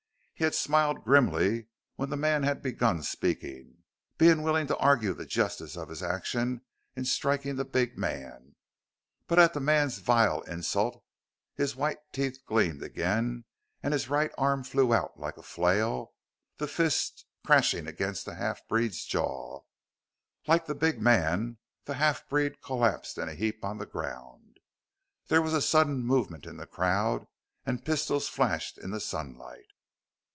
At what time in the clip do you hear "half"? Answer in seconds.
18.33-18.67, 21.93-22.27